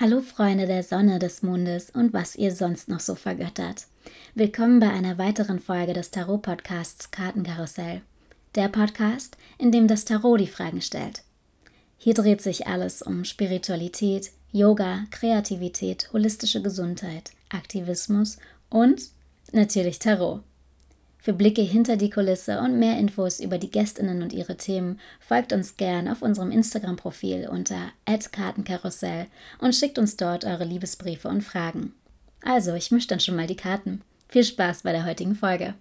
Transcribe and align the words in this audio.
Hallo 0.00 0.22
Freunde 0.22 0.66
der 0.66 0.82
Sonne, 0.82 1.20
des 1.20 1.44
Mondes 1.44 1.90
und 1.90 2.12
was 2.12 2.34
ihr 2.34 2.50
sonst 2.50 2.88
noch 2.88 2.98
so 2.98 3.14
vergöttert. 3.14 3.86
Willkommen 4.34 4.80
bei 4.80 4.90
einer 4.90 5.18
weiteren 5.18 5.60
Folge 5.60 5.92
des 5.92 6.10
Tarot-Podcasts 6.10 7.12
Kartenkarussell. 7.12 8.00
Der 8.56 8.66
Podcast, 8.66 9.36
in 9.56 9.70
dem 9.70 9.86
das 9.86 10.04
Tarot 10.04 10.40
die 10.40 10.48
Fragen 10.48 10.82
stellt. 10.82 11.22
Hier 11.96 12.14
dreht 12.14 12.42
sich 12.42 12.66
alles 12.66 13.02
um 13.02 13.24
Spiritualität, 13.24 14.32
Yoga, 14.50 15.04
Kreativität, 15.12 16.12
holistische 16.12 16.60
Gesundheit, 16.60 17.30
Aktivismus 17.50 18.38
und 18.70 19.00
natürlich 19.52 20.00
Tarot. 20.00 20.42
Für 21.24 21.32
Blicke 21.32 21.62
hinter 21.62 21.96
die 21.96 22.10
Kulisse 22.10 22.60
und 22.60 22.78
mehr 22.78 22.98
Infos 22.98 23.40
über 23.40 23.56
die 23.56 23.70
Gästinnen 23.70 24.22
und 24.22 24.34
ihre 24.34 24.58
Themen 24.58 25.00
folgt 25.20 25.54
uns 25.54 25.78
gern 25.78 26.06
auf 26.06 26.20
unserem 26.20 26.50
Instagram-Profil 26.50 27.48
unter 27.50 27.78
@kartenkarussell 28.04 29.28
und 29.58 29.74
schickt 29.74 29.98
uns 29.98 30.18
dort 30.18 30.44
eure 30.44 30.64
Liebesbriefe 30.64 31.28
und 31.28 31.40
Fragen. 31.40 31.94
Also, 32.42 32.74
ich 32.74 32.90
mische 32.90 33.08
dann 33.08 33.20
schon 33.20 33.36
mal 33.36 33.46
die 33.46 33.56
Karten. 33.56 34.02
Viel 34.28 34.44
Spaß 34.44 34.82
bei 34.82 34.92
der 34.92 35.06
heutigen 35.06 35.34
Folge. 35.34 35.72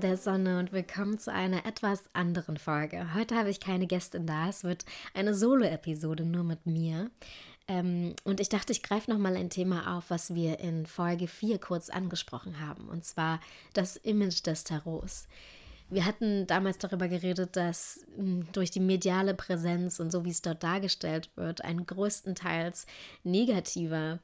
Der 0.00 0.16
Sonne 0.16 0.58
und 0.58 0.72
willkommen 0.72 1.18
zu 1.18 1.30
einer 1.30 1.66
etwas 1.66 2.04
anderen 2.14 2.56
Folge. 2.56 3.12
Heute 3.12 3.36
habe 3.36 3.50
ich 3.50 3.60
keine 3.60 3.86
Gästin 3.86 4.26
da, 4.26 4.48
es 4.48 4.64
wird 4.64 4.86
eine 5.12 5.34
Solo-Episode 5.34 6.24
nur 6.24 6.42
mit 6.42 6.64
mir. 6.64 7.10
Ähm, 7.68 8.14
und 8.24 8.40
ich 8.40 8.48
dachte, 8.48 8.72
ich 8.72 8.82
greife 8.82 9.10
nochmal 9.10 9.36
ein 9.36 9.50
Thema 9.50 9.98
auf, 9.98 10.04
was 10.08 10.34
wir 10.34 10.58
in 10.58 10.86
Folge 10.86 11.28
4 11.28 11.58
kurz 11.58 11.90
angesprochen 11.90 12.60
haben, 12.60 12.88
und 12.88 13.04
zwar 13.04 13.40
das 13.74 13.96
Image 13.96 14.46
des 14.46 14.64
Tarots. 14.64 15.28
Wir 15.90 16.06
hatten 16.06 16.46
damals 16.46 16.78
darüber 16.78 17.08
geredet, 17.08 17.56
dass 17.56 18.00
hm, 18.16 18.46
durch 18.52 18.70
die 18.70 18.80
mediale 18.80 19.34
Präsenz 19.34 20.00
und 20.00 20.10
so 20.10 20.24
wie 20.24 20.30
es 20.30 20.40
dort 20.40 20.62
dargestellt 20.62 21.28
wird, 21.36 21.62
ein 21.62 21.84
größtenteils 21.84 22.86
negativer 23.22 24.20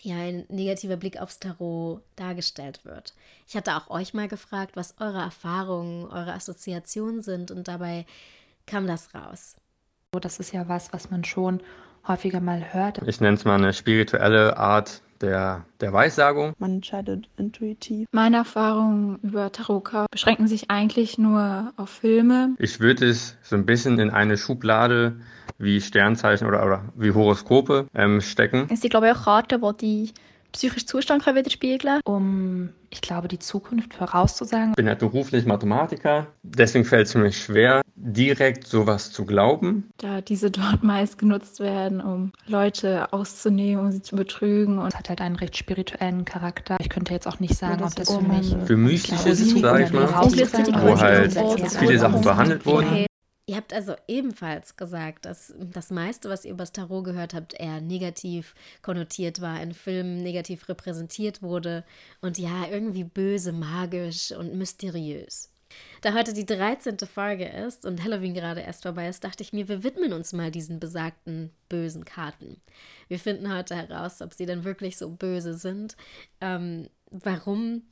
ja, 0.00 0.16
ein 0.16 0.44
negativer 0.48 0.96
Blick 0.96 1.20
aufs 1.20 1.38
Tarot 1.38 2.02
dargestellt 2.16 2.84
wird. 2.84 3.14
Ich 3.46 3.56
hatte 3.56 3.76
auch 3.76 3.90
euch 3.90 4.14
mal 4.14 4.28
gefragt, 4.28 4.76
was 4.76 4.94
eure 5.00 5.20
Erfahrungen, 5.20 6.06
eure 6.06 6.32
Assoziationen 6.32 7.22
sind 7.22 7.50
und 7.50 7.68
dabei 7.68 8.06
kam 8.66 8.86
das 8.86 9.14
raus. 9.14 9.56
Das 10.12 10.38
ist 10.38 10.52
ja 10.52 10.68
was, 10.68 10.92
was 10.92 11.10
man 11.10 11.24
schon 11.24 11.60
häufiger 12.06 12.40
mal 12.40 12.72
hört. 12.72 13.00
Ich 13.06 13.20
nenne 13.20 13.36
es 13.36 13.44
mal 13.44 13.56
eine 13.56 13.72
spirituelle 13.72 14.56
Art 14.56 15.02
der, 15.20 15.64
der 15.80 15.92
Weissagung. 15.92 16.54
Man 16.58 16.74
entscheidet 16.74 17.28
intuitiv. 17.36 18.08
Meine 18.12 18.38
Erfahrungen 18.38 19.18
über 19.22 19.50
Tarotkarten 19.52 20.08
beschränken 20.10 20.46
sich 20.46 20.70
eigentlich 20.70 21.18
nur 21.18 21.72
auf 21.76 21.90
Filme. 21.90 22.54
Ich 22.58 22.80
würde 22.80 23.06
es 23.06 23.36
so 23.42 23.56
ein 23.56 23.66
bisschen 23.66 23.98
in 23.98 24.10
eine 24.10 24.36
Schublade 24.36 25.16
wie 25.58 25.80
Sternzeichen 25.80 26.46
oder, 26.46 26.64
oder 26.64 26.84
wie 26.96 27.12
Horoskope 27.12 27.86
ähm, 27.94 28.20
stecken. 28.20 28.66
Es 28.70 28.80
sind, 28.80 28.90
glaube 28.90 29.06
ich, 29.06 29.16
auch 29.16 29.24
Karten, 29.24 29.60
die 29.80 30.06
den 30.06 30.14
psychischen 30.54 30.86
Zustand 30.86 31.24
können 31.24 31.36
widerspiegeln 31.36 32.00
Um, 32.04 32.70
ich 32.90 33.00
glaube, 33.00 33.28
die 33.28 33.38
Zukunft 33.38 33.94
vorauszusagen. 33.94 34.70
Ich 34.70 34.76
bin 34.76 34.86
ja 34.86 34.94
beruflich 34.94 35.44
Mathematiker, 35.44 36.28
deswegen 36.42 36.84
fällt 36.84 37.08
es 37.08 37.14
mir 37.14 37.32
schwer, 37.32 37.82
direkt 37.96 38.66
sowas 38.66 39.10
zu 39.10 39.24
glauben. 39.24 39.90
Da 39.98 40.20
diese 40.20 40.50
dort 40.50 40.82
meist 40.82 41.18
genutzt 41.18 41.60
werden, 41.60 42.00
um 42.00 42.32
Leute 42.46 43.12
auszunehmen, 43.12 43.84
um 43.84 43.92
sie 43.92 44.02
zu 44.02 44.14
betrügen. 44.16 44.78
Und 44.78 44.86
es 44.86 44.94
hat 44.94 45.08
halt 45.08 45.20
einen 45.20 45.36
recht 45.36 45.56
spirituellen 45.56 46.24
Charakter. 46.24 46.76
Ich 46.80 46.88
könnte 46.88 47.12
jetzt 47.12 47.26
auch 47.26 47.40
nicht 47.40 47.56
sagen, 47.56 47.82
ob 47.82 47.94
das 47.96 48.12
für 48.12 48.22
mich... 48.22 48.56
Für 48.64 48.76
mystisch 48.76 49.26
ist, 49.26 49.58
sage 49.58 49.84
ich 49.84 49.92
mal, 49.92 50.08
wo 50.08 51.00
halt 51.00 51.32
viele 51.78 51.98
Sachen 51.98 52.20
behandelt 52.22 52.64
wurden. 52.64 53.06
Ihr 53.46 53.56
habt 53.56 53.74
also 53.74 53.94
ebenfalls 54.08 54.76
gesagt, 54.76 55.26
dass 55.26 55.52
das 55.58 55.90
meiste, 55.90 56.30
was 56.30 56.46
ihr 56.46 56.52
über 56.52 56.62
das 56.62 56.72
Tarot 56.72 57.04
gehört 57.04 57.34
habt, 57.34 57.52
eher 57.52 57.82
negativ 57.82 58.54
konnotiert 58.80 59.42
war, 59.42 59.60
in 59.62 59.74
Filmen 59.74 60.22
negativ 60.22 60.66
repräsentiert 60.68 61.42
wurde 61.42 61.84
und 62.22 62.38
ja, 62.38 62.66
irgendwie 62.70 63.04
böse, 63.04 63.52
magisch 63.52 64.32
und 64.32 64.54
mysteriös. 64.54 65.50
Da 66.00 66.14
heute 66.14 66.32
die 66.32 66.46
13. 66.46 66.98
Folge 67.00 67.46
ist 67.46 67.84
und 67.84 68.02
Halloween 68.02 68.32
gerade 68.32 68.60
erst 68.62 68.82
vorbei 68.82 69.08
ist, 69.08 69.24
dachte 69.24 69.42
ich 69.42 69.52
mir, 69.52 69.68
wir 69.68 69.82
widmen 69.82 70.12
uns 70.12 70.32
mal 70.32 70.50
diesen 70.50 70.80
besagten 70.80 71.50
bösen 71.68 72.04
Karten. 72.04 72.60
Wir 73.08 73.18
finden 73.18 73.52
heute 73.52 73.74
heraus, 73.74 74.22
ob 74.22 74.32
sie 74.32 74.46
denn 74.46 74.64
wirklich 74.64 74.96
so 74.96 75.10
böse 75.10 75.54
sind, 75.54 75.96
ähm, 76.40 76.88
warum 77.10 77.82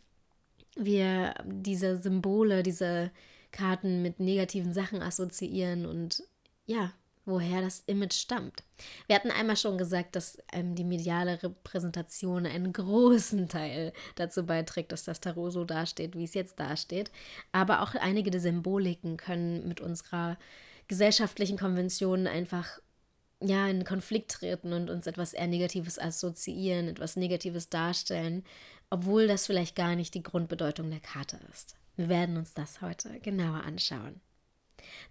wir 0.76 1.34
diese 1.44 1.98
Symbole, 1.98 2.62
diese 2.62 3.10
Karten 3.52 4.02
mit 4.02 4.18
negativen 4.18 4.72
Sachen 4.72 5.02
assoziieren 5.02 5.86
und 5.86 6.22
ja, 6.66 6.92
woher 7.24 7.62
das 7.62 7.84
Image 7.86 8.14
stammt. 8.14 8.64
Wir 9.06 9.16
hatten 9.16 9.30
einmal 9.30 9.56
schon 9.56 9.78
gesagt, 9.78 10.16
dass 10.16 10.38
ähm, 10.52 10.74
die 10.74 10.84
mediale 10.84 11.42
Repräsentation 11.42 12.46
einen 12.46 12.72
großen 12.72 13.48
Teil 13.48 13.92
dazu 14.16 14.44
beiträgt, 14.44 14.92
dass 14.92 15.04
das 15.04 15.20
Tarot 15.20 15.52
so 15.52 15.64
dasteht, 15.64 16.16
wie 16.16 16.24
es 16.24 16.34
jetzt 16.34 16.58
dasteht. 16.58 17.10
Aber 17.52 17.82
auch 17.82 17.94
einige 17.94 18.30
der 18.30 18.40
Symboliken 18.40 19.16
können 19.16 19.68
mit 19.68 19.80
unserer 19.80 20.36
gesellschaftlichen 20.88 21.58
Konvention 21.58 22.26
einfach 22.26 22.80
ja, 23.40 23.68
in 23.68 23.84
Konflikt 23.84 24.32
treten 24.32 24.72
und 24.72 24.90
uns 24.90 25.06
etwas 25.06 25.32
eher 25.32 25.46
Negatives 25.48 25.98
assoziieren, 25.98 26.88
etwas 26.88 27.16
Negatives 27.16 27.68
darstellen, 27.68 28.44
obwohl 28.90 29.26
das 29.26 29.46
vielleicht 29.46 29.74
gar 29.74 29.96
nicht 29.96 30.14
die 30.14 30.22
Grundbedeutung 30.22 30.90
der 30.90 31.00
Karte 31.00 31.40
ist. 31.52 31.76
Wir 31.96 32.08
werden 32.08 32.36
uns 32.36 32.54
das 32.54 32.80
heute 32.80 33.20
genauer 33.20 33.64
anschauen. 33.64 34.20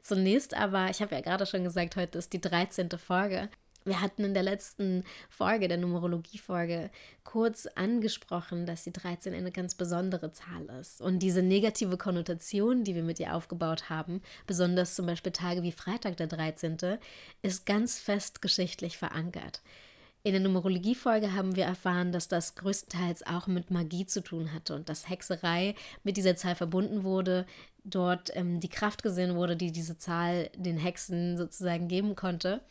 Zunächst 0.01 0.55
aber, 0.55 0.89
ich 0.89 1.01
habe 1.01 1.15
ja 1.15 1.21
gerade 1.21 1.45
schon 1.45 1.63
gesagt, 1.63 1.95
heute 1.95 2.17
ist 2.17 2.33
die 2.33 2.41
13. 2.41 2.89
Folge. 2.97 3.49
Wir 3.83 3.99
hatten 3.99 4.23
in 4.23 4.35
der 4.35 4.43
letzten 4.43 5.03
Folge, 5.29 5.67
der 5.67 5.77
Numerologie-Folge, 5.77 6.91
kurz 7.23 7.65
angesprochen, 7.65 8.67
dass 8.67 8.83
die 8.83 8.93
13 8.93 9.33
eine 9.33 9.51
ganz 9.51 9.73
besondere 9.73 10.31
Zahl 10.31 10.69
ist. 10.79 11.01
Und 11.01 11.19
diese 11.19 11.41
negative 11.41 11.97
Konnotation, 11.97 12.83
die 12.83 12.93
wir 12.93 13.03
mit 13.03 13.19
ihr 13.19 13.35
aufgebaut 13.35 13.89
haben, 13.89 14.21
besonders 14.45 14.93
zum 14.93 15.07
Beispiel 15.07 15.31
Tage 15.31 15.63
wie 15.63 15.71
Freitag 15.71 16.17
der 16.17 16.27
13., 16.27 16.77
ist 17.41 17.65
ganz 17.65 17.97
fest 17.97 18.43
geschichtlich 18.43 18.99
verankert. 18.99 19.61
In 20.23 20.33
der 20.33 20.41
Numerologie-Folge 20.41 21.33
haben 21.33 21.55
wir 21.55 21.65
erfahren, 21.65 22.11
dass 22.11 22.27
das 22.27 22.53
größtenteils 22.55 23.25
auch 23.25 23.47
mit 23.47 23.71
Magie 23.71 24.05
zu 24.05 24.21
tun 24.21 24.53
hatte 24.53 24.75
und 24.75 24.87
dass 24.87 25.09
Hexerei 25.09 25.73
mit 26.03 26.15
dieser 26.15 26.35
Zahl 26.35 26.55
verbunden 26.55 27.03
wurde, 27.03 27.47
dort 27.83 28.35
ähm, 28.35 28.59
die 28.59 28.69
Kraft 28.69 29.01
gesehen 29.01 29.35
wurde, 29.35 29.55
die 29.55 29.71
diese 29.71 29.97
Zahl 29.97 30.51
den 30.55 30.77
Hexen 30.77 31.37
sozusagen 31.37 31.87
geben 31.87 32.15
konnte. 32.15 32.61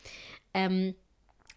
Ähm, 0.53 0.95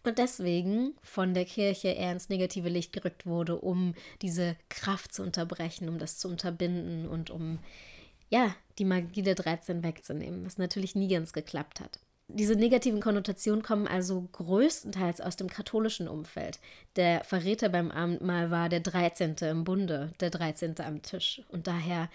und 0.02 0.18
deswegen 0.18 0.94
von 1.00 1.32
der 1.32 1.44
Kirche 1.44 1.88
eher 1.88 2.12
ins 2.12 2.28
negative 2.28 2.68
Licht 2.68 2.92
gerückt 2.92 3.24
wurde, 3.24 3.56
um 3.56 3.94
diese 4.20 4.56
Kraft 4.68 5.14
zu 5.14 5.22
unterbrechen, 5.22 5.88
um 5.88 5.98
das 5.98 6.18
zu 6.18 6.28
unterbinden 6.28 7.08
und 7.08 7.30
um 7.30 7.60
ja, 8.30 8.54
die 8.78 8.84
Magie 8.84 9.22
der 9.22 9.36
13 9.36 9.84
wegzunehmen, 9.84 10.44
was 10.44 10.58
natürlich 10.58 10.96
nie 10.96 11.08
ganz 11.08 11.32
geklappt 11.32 11.80
hat. 11.80 12.00
Diese 12.28 12.56
negativen 12.56 13.00
Konnotationen 13.00 13.62
kommen 13.62 13.86
also 13.86 14.22
größtenteils 14.32 15.20
aus 15.20 15.36
dem 15.36 15.48
katholischen 15.48 16.08
Umfeld. 16.08 16.58
Der 16.96 17.22
Verräter 17.22 17.68
beim 17.68 17.90
Abendmahl 17.90 18.50
war 18.50 18.68
der 18.68 18.80
13. 18.80 19.36
im 19.42 19.64
Bunde, 19.64 20.10
der 20.20 20.30
13. 20.30 20.74
am 20.80 21.02
Tisch. 21.02 21.42
Und 21.48 21.66
daher 21.66 22.08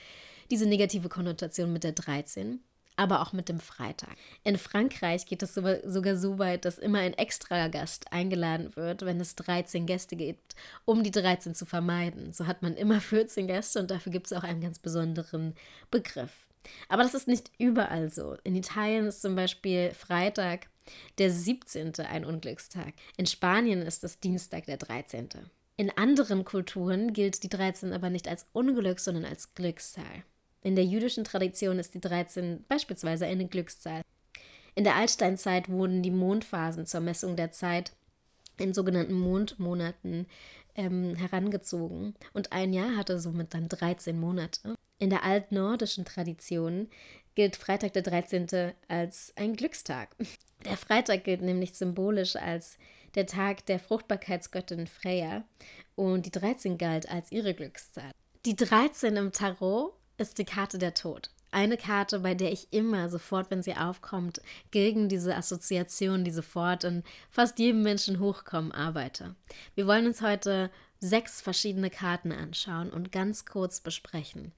diese 0.49 0.65
negative 0.65 1.09
Konnotation 1.09 1.71
mit 1.71 1.83
der 1.83 1.91
13, 1.91 2.59
aber 2.95 3.21
auch 3.21 3.33
mit 3.33 3.49
dem 3.49 3.59
Freitag. 3.59 4.15
In 4.43 4.57
Frankreich 4.57 5.27
geht 5.27 5.43
es 5.43 5.53
sogar 5.53 6.17
so 6.17 6.39
weit, 6.39 6.65
dass 6.65 6.79
immer 6.79 6.99
ein 6.99 7.13
Extragast 7.13 8.11
eingeladen 8.11 8.75
wird, 8.75 9.03
wenn 9.03 9.21
es 9.21 9.35
13 9.35 9.85
Gäste 9.85 10.15
gibt, 10.15 10.55
um 10.85 11.03
die 11.03 11.11
13 11.11 11.53
zu 11.53 11.67
vermeiden. 11.67 12.33
So 12.33 12.47
hat 12.47 12.63
man 12.63 12.75
immer 12.75 12.99
14 12.99 13.45
Gäste 13.45 13.79
und 13.79 13.91
dafür 13.91 14.11
gibt 14.11 14.25
es 14.25 14.33
auch 14.33 14.43
einen 14.43 14.59
ganz 14.59 14.79
besonderen 14.79 15.53
Begriff. 15.91 16.48
Aber 16.87 17.03
das 17.03 17.13
ist 17.13 17.27
nicht 17.27 17.51
überall 17.57 18.09
so. 18.09 18.35
In 18.43 18.55
Italien 18.55 19.05
ist 19.05 19.21
zum 19.21 19.35
Beispiel 19.35 19.91
Freitag 19.93 20.67
der 21.17 21.31
17. 21.31 21.93
ein 21.97 22.25
Unglückstag. 22.25 22.93
In 23.17 23.25
Spanien 23.25 23.81
ist 23.81 24.03
es 24.03 24.19
Dienstag 24.19 24.65
der 24.65 24.77
13. 24.77 25.29
In 25.77 25.91
anderen 25.97 26.43
Kulturen 26.43 27.13
gilt 27.13 27.43
die 27.43 27.49
13 27.49 27.93
aber 27.93 28.09
nicht 28.09 28.27
als 28.27 28.47
Unglück, 28.51 28.99
sondern 28.99 29.25
als 29.25 29.53
Glückszahl. 29.53 30.23
In 30.61 30.75
der 30.75 30.85
jüdischen 30.85 31.23
Tradition 31.23 31.79
ist 31.79 31.93
die 31.93 32.01
13 32.01 32.65
beispielsweise 32.67 33.25
eine 33.25 33.47
Glückszahl. 33.47 34.01
In 34.75 34.83
der 34.83 34.95
Altsteinzeit 34.95 35.69
wurden 35.69 36.03
die 36.03 36.11
Mondphasen 36.11 36.85
zur 36.85 36.99
Messung 37.01 37.35
der 37.35 37.51
Zeit 37.51 37.93
in 38.57 38.73
sogenannten 38.73 39.13
Mondmonaten 39.13 40.27
ähm, 40.79 41.15
herangezogen 41.15 42.15
und 42.33 42.51
ein 42.53 42.73
Jahr 42.73 42.95
hatte 42.95 43.19
somit 43.19 43.53
dann 43.53 43.67
13 43.67 44.19
Monate. 44.19 44.75
In 44.97 45.09
der 45.09 45.23
altnordischen 45.23 46.05
Tradition 46.05 46.87
gilt 47.35 47.55
Freitag 47.55 47.93
der 47.93 48.01
13. 48.01 48.73
als 48.87 49.33
ein 49.35 49.55
Glückstag. 49.55 50.15
Der 50.65 50.77
Freitag 50.77 51.23
gilt 51.23 51.41
nämlich 51.41 51.73
symbolisch 51.73 52.35
als 52.35 52.77
der 53.15 53.25
Tag 53.25 53.65
der 53.65 53.79
Fruchtbarkeitsgöttin 53.79 54.87
Freya 54.87 55.43
und 55.95 56.25
die 56.25 56.31
13 56.31 56.77
galt 56.77 57.09
als 57.09 57.31
ihre 57.31 57.53
Glückszahl. 57.53 58.11
Die 58.45 58.55
13 58.55 59.15
im 59.15 59.31
Tarot 59.31 59.93
ist 60.17 60.37
die 60.37 60.45
Karte 60.45 60.77
der 60.77 60.93
Tod. 60.93 61.29
Eine 61.51 61.77
Karte, 61.77 62.19
bei 62.19 62.35
der 62.35 62.51
ich 62.51 62.67
immer 62.71 63.09
sofort, 63.09 63.49
wenn 63.49 63.63
sie 63.63 63.75
aufkommt, 63.75 64.41
gegen 64.69 65.09
diese 65.09 65.35
Assoziation, 65.35 66.23
die 66.23 66.31
sofort 66.31 66.83
in 66.83 67.03
fast 67.29 67.57
jedem 67.57 67.81
Menschen 67.81 68.19
hochkommen, 68.19 68.71
arbeite. 68.71 69.35
Wir 69.73 69.87
wollen 69.87 70.05
uns 70.05 70.21
heute 70.21 70.69
sechs 70.99 71.41
verschiedene 71.41 71.89
Karten 71.89 72.31
anschauen 72.31 72.91
und 72.91 73.11
ganz 73.11 73.45
kurz 73.45 73.79
besprechen, 73.79 74.51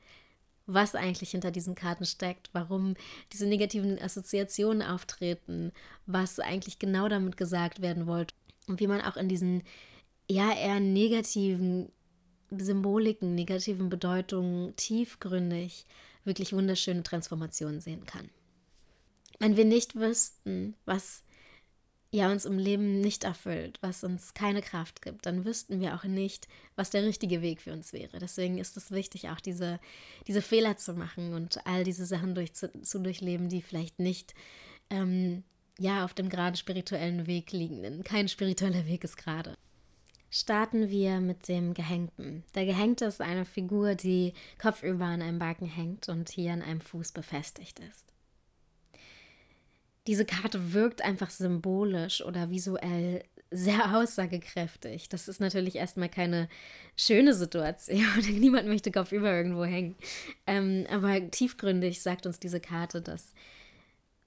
was 0.65 0.95
eigentlich 0.95 1.31
hinter 1.31 1.51
diesen 1.51 1.75
Karten 1.75 2.05
steckt, 2.05 2.49
warum 2.51 2.95
diese 3.31 3.45
negativen 3.45 3.99
Assoziationen 3.99 4.81
auftreten, 4.81 5.71
was 6.07 6.39
eigentlich 6.39 6.77
genau 6.77 7.07
damit 7.07 7.37
gesagt 7.37 7.81
werden 7.81 8.05
wollte 8.05 8.33
und 8.67 8.79
wie 8.81 8.87
man 8.87 9.01
auch 9.01 9.15
in 9.15 9.29
diesen 9.29 9.63
ja 10.29 10.53
eher 10.53 10.79
negativen 10.79 11.91
Symboliken, 12.49 13.33
negativen 13.33 13.89
Bedeutungen 13.89 14.75
tiefgründig 14.75 15.85
wirklich 16.23 16.53
wunderschöne 16.53 17.03
Transformationen 17.03 17.81
sehen 17.81 18.05
kann. 18.05 18.29
Wenn 19.39 19.57
wir 19.57 19.65
nicht 19.65 19.95
wüssten, 19.95 20.75
was 20.85 21.23
ja 22.11 22.29
uns 22.29 22.45
im 22.45 22.57
Leben 22.57 22.99
nicht 22.99 23.23
erfüllt, 23.23 23.79
was 23.81 24.03
uns 24.03 24.33
keine 24.33 24.61
Kraft 24.61 25.01
gibt, 25.01 25.25
dann 25.25 25.45
wüssten 25.45 25.79
wir 25.79 25.95
auch 25.95 26.03
nicht, 26.03 26.47
was 26.75 26.89
der 26.89 27.03
richtige 27.03 27.41
Weg 27.41 27.61
für 27.61 27.71
uns 27.71 27.93
wäre. 27.93 28.19
Deswegen 28.19 28.57
ist 28.57 28.75
es 28.75 28.91
wichtig, 28.91 29.29
auch 29.29 29.39
diese, 29.39 29.79
diese 30.27 30.41
Fehler 30.41 30.77
zu 30.77 30.93
machen 30.93 31.33
und 31.33 31.65
all 31.65 31.83
diese 31.83 32.05
Sachen 32.05 32.35
durch, 32.35 32.53
zu, 32.53 32.69
zu 32.81 32.99
durchleben, 32.99 33.47
die 33.47 33.61
vielleicht 33.61 33.99
nicht 33.99 34.33
ähm, 34.89 35.43
ja 35.79 36.03
auf 36.03 36.13
dem 36.13 36.27
gerade 36.29 36.57
spirituellen 36.57 37.27
Weg 37.27 37.53
liegen. 37.53 37.81
Denn 37.81 38.03
kein 38.03 38.27
spiritueller 38.27 38.85
Weg 38.87 39.05
ist 39.05 39.15
gerade. 39.15 39.55
Starten 40.33 40.89
wir 40.89 41.19
mit 41.19 41.49
dem 41.49 41.73
Gehängten. 41.73 42.45
Der 42.55 42.65
Gehängte 42.65 43.03
ist 43.03 43.19
eine 43.19 43.43
Figur, 43.43 43.95
die 43.95 44.33
kopfüber 44.57 45.03
an 45.03 45.21
einem 45.21 45.39
Balken 45.39 45.67
hängt 45.67 46.07
und 46.07 46.29
hier 46.29 46.53
an 46.53 46.61
einem 46.61 46.79
Fuß 46.79 47.11
befestigt 47.11 47.81
ist. 47.81 48.05
Diese 50.07 50.23
Karte 50.23 50.73
wirkt 50.73 51.01
einfach 51.01 51.29
symbolisch 51.29 52.23
oder 52.23 52.49
visuell 52.49 53.25
sehr 53.51 53.97
aussagekräftig. 53.97 55.09
Das 55.09 55.27
ist 55.27 55.41
natürlich 55.41 55.75
erstmal 55.75 56.07
keine 56.07 56.47
schöne 56.95 57.33
Situation. 57.33 58.05
Niemand 58.31 58.69
möchte 58.69 58.89
kopfüber 58.89 59.35
irgendwo 59.35 59.65
hängen. 59.65 59.97
Ähm, 60.47 60.87
aber 60.89 61.29
tiefgründig 61.29 62.01
sagt 62.01 62.25
uns 62.25 62.39
diese 62.39 62.61
Karte, 62.61 63.01
dass 63.01 63.33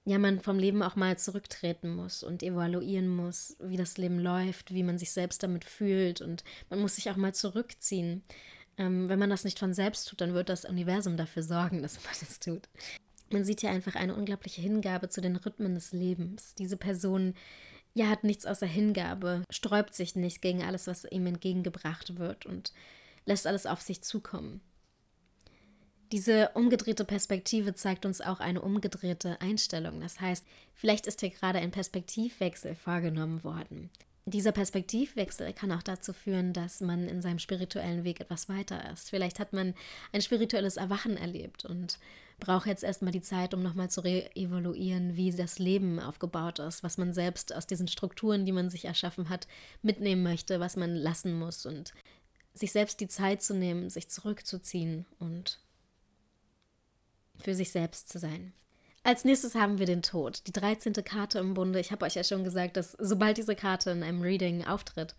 ja, 0.05 0.19
man 0.19 0.39
vom 0.39 0.59
Leben 0.59 0.83
auch 0.83 0.95
mal 0.95 1.17
zurücktreten 1.17 1.95
muss 1.95 2.21
und 2.21 2.43
evaluieren 2.43 3.07
muss, 3.09 3.57
wie 3.59 3.75
das 3.75 3.97
Leben 3.97 4.19
läuft, 4.19 4.71
wie 4.71 4.83
man 4.83 4.99
sich 4.99 5.11
selbst 5.11 5.41
damit 5.41 5.65
fühlt 5.65 6.21
und 6.21 6.43
man 6.69 6.79
muss 6.79 6.95
sich 6.95 7.09
auch 7.09 7.15
mal 7.15 7.33
zurückziehen. 7.33 8.23
Ähm, 8.77 9.09
wenn 9.09 9.19
man 9.19 9.31
das 9.31 9.43
nicht 9.43 9.57
von 9.57 9.73
selbst 9.73 10.07
tut, 10.07 10.21
dann 10.21 10.33
wird 10.35 10.49
das 10.49 10.65
Universum 10.65 11.17
dafür 11.17 11.41
sorgen, 11.41 11.81
dass 11.81 12.03
man 12.03 12.13
es 12.21 12.39
tut. 12.39 12.69
Man 13.31 13.43
sieht 13.43 13.61
hier 13.61 13.71
einfach 13.71 13.95
eine 13.95 14.15
unglaubliche 14.15 14.61
Hingabe 14.61 15.09
zu 15.09 15.21
den 15.21 15.35
Rhythmen 15.35 15.73
des 15.73 15.91
Lebens. 15.91 16.53
Diese 16.53 16.77
Person 16.77 17.33
ja 17.95 18.07
hat 18.07 18.23
nichts 18.23 18.45
außer 18.45 18.67
Hingabe, 18.67 19.43
sträubt 19.49 19.95
sich 19.95 20.15
nicht 20.15 20.41
gegen 20.41 20.63
alles, 20.63 20.85
was 20.85 21.05
ihm 21.05 21.25
entgegengebracht 21.25 22.19
wird 22.19 22.45
und 22.45 22.73
lässt 23.25 23.47
alles 23.47 23.65
auf 23.65 23.81
sich 23.81 24.03
zukommen. 24.03 24.61
Diese 26.11 26.49
umgedrehte 26.53 27.03
Perspektive 27.03 27.73
zeigt 27.73 28.05
uns 28.05 28.21
auch 28.21 28.39
eine 28.39 28.61
umgedrehte 28.61 29.41
Einstellung. 29.41 30.01
Das 30.01 30.19
heißt, 30.21 30.45
vielleicht 30.73 31.07
ist 31.07 31.21
hier 31.21 31.31
gerade 31.31 31.59
ein 31.59 31.71
Perspektivwechsel 31.71 32.75
vorgenommen 32.75 33.43
worden. 33.43 33.89
Dieser 34.27 34.51
Perspektivwechsel 34.51 35.53
kann 35.53 35.71
auch 35.71 35.83
dazu 35.83 36.11
führen, 36.11 36.51
dass 36.51 36.81
man 36.81 37.07
in 37.07 37.21
seinem 37.21 37.37
spirituellen 37.37 38.03
Weg 38.03 38.19
etwas 38.19 38.49
weiter 38.49 38.91
ist. 38.91 39.11
Vielleicht 39.11 39.39
hat 39.39 39.53
man 39.53 39.75
ein 40.13 40.21
spirituelles 40.21 40.77
Erwachen 40.77 41.15
erlebt 41.15 41.63
und 41.65 41.99
braucht 42.39 42.65
jetzt 42.65 42.83
erstmal 42.83 43.11
die 43.11 43.21
Zeit, 43.21 43.53
um 43.53 43.61
nochmal 43.61 43.89
zu 43.89 44.01
re-evaluieren, 44.01 45.15
wie 45.15 45.31
das 45.31 45.59
Leben 45.59 45.99
aufgebaut 45.99 46.57
ist, 46.57 46.83
was 46.83 46.97
man 46.97 47.13
selbst 47.13 47.53
aus 47.53 47.67
diesen 47.67 47.87
Strukturen, 47.87 48.45
die 48.45 48.51
man 48.51 48.71
sich 48.71 48.85
erschaffen 48.85 49.29
hat, 49.29 49.47
mitnehmen 49.83 50.23
möchte, 50.23 50.59
was 50.59 50.75
man 50.75 50.95
lassen 50.95 51.37
muss 51.37 51.65
und 51.67 51.93
sich 52.53 52.71
selbst 52.71 52.99
die 53.01 53.07
Zeit 53.07 53.43
zu 53.43 53.53
nehmen, 53.53 53.89
sich 53.91 54.09
zurückzuziehen 54.09 55.05
und 55.19 55.59
für 57.45 57.55
sich 57.55 57.71
selbst 57.71 58.09
zu 58.09 58.19
sein. 58.19 58.53
Als 59.03 59.23
nächstes 59.23 59.53
haben 59.53 59.77
wir 59.77 59.85
den 59.85 60.01
Tod, 60.01 60.41
die 60.47 60.51
13. 60.51 60.93
Karte 60.93 61.37
im 61.37 61.53
Bunde. 61.53 61.79
Ich 61.79 61.91
habe 61.91 62.05
euch 62.05 62.15
ja 62.15 62.23
schon 62.23 62.43
gesagt, 62.43 62.75
dass 62.75 62.93
sobald 62.93 63.37
diese 63.37 63.55
Karte 63.55 63.91
in 63.91 64.01
einem 64.01 64.23
Reading 64.23 64.65
auftritt, 64.65 65.13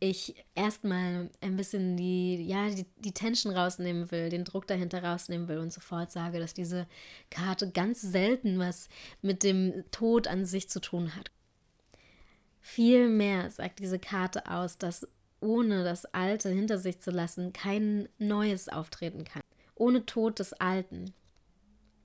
ich 0.00 0.42
erstmal 0.54 1.28
ein 1.42 1.56
bisschen 1.58 1.98
die, 1.98 2.42
ja, 2.46 2.70
die, 2.70 2.86
die 2.96 3.12
Tension 3.12 3.52
rausnehmen 3.52 4.10
will, 4.10 4.30
den 4.30 4.44
Druck 4.44 4.66
dahinter 4.66 5.04
rausnehmen 5.04 5.48
will 5.48 5.58
und 5.58 5.70
sofort 5.70 6.10
sage, 6.10 6.40
dass 6.40 6.54
diese 6.54 6.86
Karte 7.30 7.70
ganz 7.70 8.00
selten 8.00 8.58
was 8.58 8.88
mit 9.20 9.42
dem 9.42 9.84
Tod 9.90 10.28
an 10.28 10.46
sich 10.46 10.70
zu 10.70 10.80
tun 10.80 11.14
hat. 11.14 11.30
Vielmehr 12.62 13.50
sagt 13.50 13.80
diese 13.80 13.98
Karte 13.98 14.50
aus, 14.50 14.78
dass 14.78 15.06
ohne 15.40 15.84
das 15.84 16.06
Alte 16.06 16.48
hinter 16.48 16.78
sich 16.78 17.00
zu 17.00 17.10
lassen 17.10 17.52
kein 17.52 18.08
Neues 18.18 18.70
auftreten 18.70 19.24
kann. 19.24 19.42
Ohne 19.74 20.06
Tod 20.06 20.38
des 20.38 20.54
Alten 20.54 21.12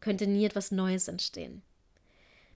könnte 0.01 0.27
nie 0.27 0.45
etwas 0.45 0.71
Neues 0.71 1.07
entstehen. 1.07 1.61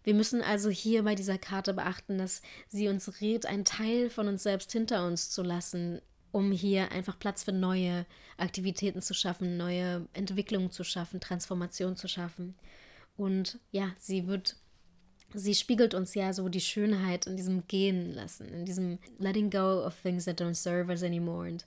Wir 0.03 0.13
müssen 0.13 0.41
also 0.41 0.69
hier 0.69 1.03
bei 1.03 1.15
dieser 1.15 1.39
Karte 1.39 1.73
beachten, 1.73 2.19
dass 2.19 2.43
sie 2.67 2.87
uns 2.89 3.21
rät, 3.21 3.47
einen 3.47 3.65
Teil 3.65 4.09
von 4.09 4.27
uns 4.27 4.43
selbst 4.43 4.71
hinter 4.71 5.07
uns 5.07 5.31
zu 5.31 5.41
lassen, 5.41 5.99
um 6.31 6.51
hier 6.51 6.91
einfach 6.91 7.17
Platz 7.17 7.43
für 7.43 7.53
neue 7.53 8.05
Aktivitäten 8.37 9.01
zu 9.01 9.13
schaffen, 9.13 9.57
neue 9.57 10.07
Entwicklungen 10.13 10.69
zu 10.69 10.83
schaffen, 10.83 11.19
Transformation 11.19 11.95
zu 11.95 12.07
schaffen. 12.07 12.53
Und 13.17 13.59
ja, 13.71 13.93
sie 13.97 14.27
wird, 14.27 14.57
sie 15.33 15.55
spiegelt 15.55 15.95
uns 15.95 16.13
ja 16.13 16.33
so 16.33 16.49
die 16.49 16.61
Schönheit 16.61 17.25
in 17.25 17.35
diesem 17.35 17.67
Gehen 17.67 18.13
lassen, 18.13 18.47
in 18.49 18.65
diesem 18.65 18.99
Letting 19.17 19.49
go 19.49 19.83
of 19.85 19.99
things 20.01 20.25
that 20.25 20.39
don't 20.39 20.55
serve 20.55 20.91
us 20.91 21.01
anymore. 21.01 21.49
Und 21.49 21.65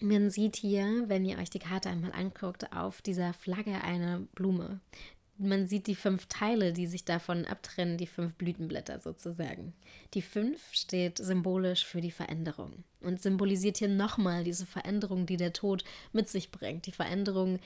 man 0.00 0.30
sieht 0.30 0.56
hier, 0.56 1.04
wenn 1.08 1.24
ihr 1.24 1.38
euch 1.38 1.50
die 1.50 1.58
Karte 1.58 1.88
einmal 1.88 2.12
anguckt, 2.12 2.72
auf 2.72 3.02
dieser 3.02 3.32
Flagge 3.32 3.82
eine 3.82 4.26
Blume. 4.34 4.80
Man 5.36 5.66
sieht 5.66 5.88
die 5.88 5.96
fünf 5.96 6.26
Teile, 6.26 6.72
die 6.72 6.86
sich 6.86 7.04
davon 7.04 7.44
abtrennen, 7.44 7.98
die 7.98 8.06
fünf 8.06 8.34
Blütenblätter 8.34 9.00
sozusagen. 9.00 9.72
Die 10.14 10.22
fünf 10.22 10.72
steht 10.72 11.18
symbolisch 11.18 11.84
für 11.84 12.00
die 12.00 12.12
Veränderung 12.12 12.84
und 13.00 13.20
symbolisiert 13.20 13.78
hier 13.78 13.88
nochmal 13.88 14.44
diese 14.44 14.64
Veränderung, 14.64 15.26
die 15.26 15.36
der 15.36 15.52
Tod 15.52 15.82
mit 16.12 16.28
sich 16.28 16.52
bringt. 16.52 16.86
Die 16.86 16.92
Veränderung 16.92 17.58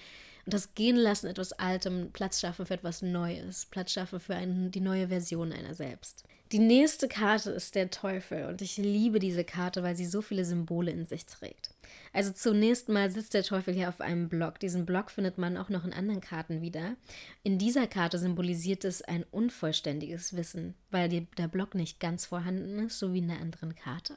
das 0.48 0.74
Gehen 0.74 0.96
lassen 0.96 1.26
etwas 1.26 1.52
Altem, 1.52 2.10
Platz 2.12 2.40
schaffen 2.40 2.66
für 2.66 2.74
etwas 2.74 3.02
Neues, 3.02 3.66
Platz 3.66 3.92
schaffen 3.92 4.20
für 4.20 4.34
ein, 4.34 4.70
die 4.70 4.80
neue 4.80 5.08
Version 5.08 5.52
einer 5.52 5.74
selbst. 5.74 6.24
Die 6.50 6.58
nächste 6.58 7.08
Karte 7.08 7.50
ist 7.50 7.74
der 7.74 7.90
Teufel 7.90 8.46
und 8.46 8.62
ich 8.62 8.78
liebe 8.78 9.18
diese 9.18 9.44
Karte, 9.44 9.82
weil 9.82 9.96
sie 9.96 10.06
so 10.06 10.22
viele 10.22 10.46
Symbole 10.46 10.90
in 10.90 11.04
sich 11.04 11.26
trägt. 11.26 11.74
Also 12.14 12.32
zunächst 12.32 12.88
mal 12.88 13.10
sitzt 13.10 13.34
der 13.34 13.42
Teufel 13.42 13.74
hier 13.74 13.90
auf 13.90 14.00
einem 14.00 14.30
Block. 14.30 14.58
Diesen 14.58 14.86
Block 14.86 15.10
findet 15.10 15.36
man 15.36 15.58
auch 15.58 15.68
noch 15.68 15.84
in 15.84 15.92
anderen 15.92 16.22
Karten 16.22 16.62
wieder. 16.62 16.96
In 17.42 17.58
dieser 17.58 17.86
Karte 17.86 18.18
symbolisiert 18.18 18.86
es 18.86 19.02
ein 19.02 19.24
unvollständiges 19.30 20.36
Wissen, 20.36 20.74
weil 20.90 21.08
der 21.10 21.48
Block 21.48 21.74
nicht 21.74 22.00
ganz 22.00 22.24
vorhanden 22.24 22.86
ist, 22.86 22.98
so 22.98 23.12
wie 23.12 23.18
in 23.18 23.28
der 23.28 23.40
anderen 23.40 23.74
Karte. 23.74 24.16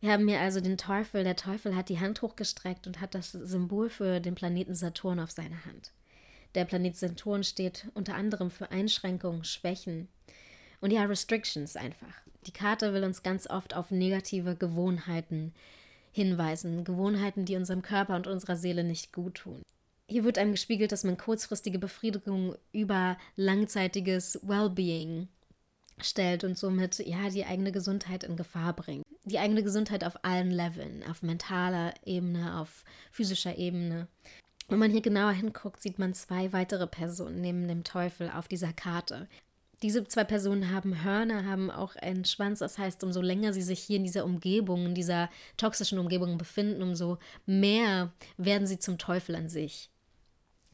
Wir 0.00 0.12
haben 0.12 0.28
hier 0.28 0.40
also 0.40 0.60
den 0.60 0.78
Teufel. 0.78 1.24
Der 1.24 1.36
Teufel 1.36 1.74
hat 1.74 1.88
die 1.88 1.98
Hand 1.98 2.22
hochgestreckt 2.22 2.86
und 2.86 3.00
hat 3.00 3.14
das 3.14 3.32
Symbol 3.32 3.90
für 3.90 4.20
den 4.20 4.34
Planeten 4.34 4.74
Saturn 4.74 5.18
auf 5.18 5.30
seiner 5.30 5.64
Hand. 5.64 5.92
Der 6.54 6.64
Planet 6.64 6.96
Saturn 6.96 7.44
steht 7.44 7.88
unter 7.94 8.14
anderem 8.14 8.50
für 8.50 8.70
Einschränkungen, 8.70 9.44
Schwächen 9.44 10.08
und 10.80 10.92
ja, 10.92 11.04
Restrictions 11.04 11.76
einfach. 11.76 12.14
Die 12.46 12.52
Karte 12.52 12.94
will 12.94 13.04
uns 13.04 13.22
ganz 13.22 13.48
oft 13.48 13.74
auf 13.74 13.90
negative 13.90 14.56
Gewohnheiten 14.56 15.52
hinweisen, 16.12 16.84
Gewohnheiten, 16.84 17.44
die 17.44 17.56
unserem 17.56 17.82
Körper 17.82 18.16
und 18.16 18.26
unserer 18.26 18.56
Seele 18.56 18.84
nicht 18.84 19.12
gut 19.12 19.34
tun. 19.34 19.62
Hier 20.06 20.24
wird 20.24 20.38
einem 20.38 20.52
gespiegelt, 20.52 20.90
dass 20.90 21.04
man 21.04 21.18
kurzfristige 21.18 21.78
Befriedigung 21.78 22.54
über 22.72 23.18
langzeitiges 23.36 24.40
Wellbeing 24.42 25.28
stellt 26.04 26.44
und 26.44 26.58
somit 26.58 26.98
ja 26.98 27.30
die 27.30 27.44
eigene 27.44 27.72
Gesundheit 27.72 28.24
in 28.24 28.36
Gefahr 28.36 28.72
bringt. 28.74 29.04
Die 29.24 29.38
eigene 29.38 29.62
Gesundheit 29.62 30.04
auf 30.04 30.24
allen 30.24 30.50
Leveln, 30.50 31.04
auf 31.08 31.22
mentaler 31.22 31.94
Ebene, 32.04 32.58
auf 32.60 32.84
physischer 33.10 33.58
Ebene. 33.58 34.08
Wenn 34.68 34.78
man 34.78 34.90
hier 34.90 35.00
genauer 35.00 35.32
hinguckt, 35.32 35.82
sieht 35.82 35.98
man 35.98 36.14
zwei 36.14 36.52
weitere 36.52 36.86
Personen 36.86 37.40
neben 37.40 37.68
dem 37.68 37.84
Teufel 37.84 38.30
auf 38.30 38.48
dieser 38.48 38.72
Karte. 38.72 39.28
Diese 39.82 40.04
zwei 40.08 40.24
Personen 40.24 40.72
haben 40.72 41.04
Hörner, 41.04 41.44
haben 41.44 41.70
auch 41.70 41.94
einen 41.96 42.24
Schwanz. 42.24 42.58
Das 42.58 42.78
heißt, 42.78 43.04
umso 43.04 43.20
länger 43.20 43.52
sie 43.52 43.62
sich 43.62 43.78
hier 43.78 43.96
in 43.96 44.04
dieser 44.04 44.24
Umgebung, 44.24 44.86
in 44.86 44.94
dieser 44.94 45.30
toxischen 45.56 45.98
Umgebung 45.98 46.36
befinden, 46.36 46.82
umso 46.82 47.18
mehr 47.46 48.12
werden 48.36 48.66
sie 48.66 48.78
zum 48.78 48.98
Teufel 48.98 49.36
an 49.36 49.48
sich. 49.48 49.90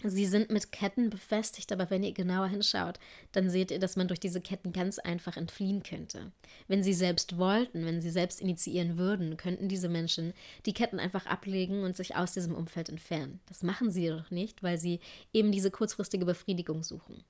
Sie 0.07 0.27
sind 0.27 0.51
mit 0.51 0.71
Ketten 0.71 1.09
befestigt, 1.09 1.73
aber 1.73 1.89
wenn 1.89 2.03
ihr 2.03 2.13
genauer 2.13 2.49
hinschaut, 2.49 2.99
dann 3.33 3.49
seht 3.49 3.71
ihr, 3.71 3.79
dass 3.79 3.97
man 3.97 4.07
durch 4.07 4.21
diese 4.21 4.43
Ketten 4.43 4.73
ganz 4.73 4.99
einfach 4.99 5.37
entfliehen 5.37 5.83
könnte. 5.83 6.31
Wenn 6.69 6.83
sie 6.83 6.93
selbst 6.93 7.39
wollten, 7.39 7.87
wenn 7.87 8.03
sie 8.03 8.11
selbst 8.11 8.41
initiieren 8.41 8.99
würden, 8.99 9.39
könnten 9.39 9.69
diese 9.69 9.89
Menschen 9.89 10.35
die 10.67 10.75
Ketten 10.75 11.01
einfach 11.01 11.25
ablegen 11.25 11.85
und 11.85 11.97
sich 11.97 12.17
aus 12.17 12.33
diesem 12.33 12.55
Umfeld 12.55 12.91
entfernen. 12.91 13.41
Das 13.47 13.63
machen 13.63 13.91
sie 13.91 14.03
jedoch 14.03 14.31
nicht, 14.31 14.63
weil 14.63 14.77
sie 14.77 15.01
eben 15.33 15.53
diese 15.53 15.71
kurzfristige 15.71 16.27
Befriedigung 16.27 16.83
suchen. 16.83 17.25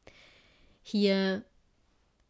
Hier 0.83 1.45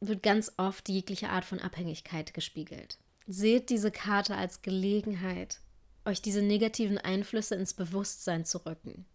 wird 0.01 0.23
ganz 0.23 0.53
oft 0.59 0.89
jegliche 0.89 1.31
Art 1.31 1.45
von 1.45 1.59
Abhängigkeit 1.59 2.35
gespiegelt. 2.35 2.99
Seht 3.27 3.71
diese 3.71 3.91
Karte 3.91 4.37
als 4.37 4.61
Gelegenheit, 4.61 5.61
euch 6.05 6.21
diese 6.21 6.43
negativen 6.43 6.99
Einflüsse 6.99 7.55
ins 7.55 7.73
Bewusstsein 7.73 8.45
zu 8.45 8.59
rücken. 8.67 9.07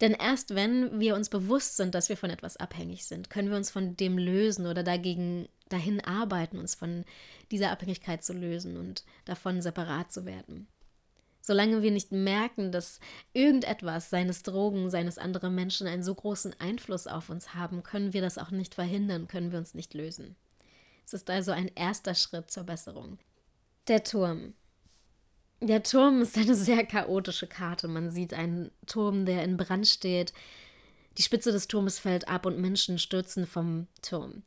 Denn 0.00 0.12
erst 0.12 0.54
wenn 0.54 0.98
wir 0.98 1.14
uns 1.14 1.28
bewusst 1.28 1.76
sind, 1.76 1.94
dass 1.94 2.08
wir 2.08 2.16
von 2.16 2.30
etwas 2.30 2.56
abhängig 2.56 3.04
sind, 3.04 3.28
können 3.28 3.50
wir 3.50 3.56
uns 3.56 3.70
von 3.70 3.96
dem 3.96 4.16
lösen 4.16 4.66
oder 4.66 4.82
dagegen 4.82 5.48
dahin 5.68 6.00
arbeiten, 6.00 6.58
uns 6.58 6.74
von 6.74 7.04
dieser 7.50 7.70
Abhängigkeit 7.70 8.24
zu 8.24 8.32
lösen 8.32 8.76
und 8.76 9.04
davon 9.24 9.60
separat 9.60 10.10
zu 10.10 10.24
werden. 10.24 10.66
Solange 11.42 11.82
wir 11.82 11.90
nicht 11.90 12.12
merken, 12.12 12.70
dass 12.70 13.00
irgendetwas, 13.32 14.10
seines 14.10 14.42
Drogen, 14.42 14.90
seines 14.90 15.16
anderen 15.16 15.54
Menschen, 15.54 15.86
einen 15.86 16.02
so 16.02 16.14
großen 16.14 16.54
Einfluss 16.60 17.06
auf 17.06 17.30
uns 17.30 17.54
haben, 17.54 17.82
können 17.82 18.12
wir 18.12 18.20
das 18.20 18.36
auch 18.36 18.50
nicht 18.50 18.74
verhindern, 18.74 19.26
können 19.26 19.50
wir 19.50 19.58
uns 19.58 19.74
nicht 19.74 19.94
lösen. 19.94 20.36
Es 21.06 21.14
ist 21.14 21.30
also 21.30 21.52
ein 21.52 21.70
erster 21.74 22.14
Schritt 22.14 22.50
zur 22.50 22.64
Besserung. 22.64 23.18
Der 23.88 24.04
Turm. 24.04 24.54
Der 25.62 25.82
Turm 25.82 26.22
ist 26.22 26.38
eine 26.38 26.54
sehr 26.54 26.86
chaotische 26.86 27.46
Karte. 27.46 27.86
Man 27.86 28.10
sieht 28.10 28.32
einen 28.32 28.70
Turm, 28.86 29.26
der 29.26 29.44
in 29.44 29.58
Brand 29.58 29.86
steht. 29.86 30.32
Die 31.18 31.22
Spitze 31.22 31.52
des 31.52 31.68
Turmes 31.68 31.98
fällt 31.98 32.28
ab 32.28 32.46
und 32.46 32.58
Menschen 32.58 32.98
stürzen 32.98 33.46
vom 33.46 33.86
Turm. 34.00 34.42